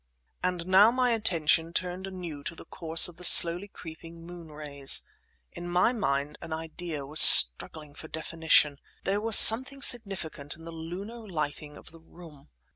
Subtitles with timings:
[0.41, 5.05] And now my attention turned anew to the course of the slowly creeping moon rays.
[5.51, 8.79] In my mind an idea was struggling for definition.
[9.03, 12.49] There was something significant in the lunar lighting of the room.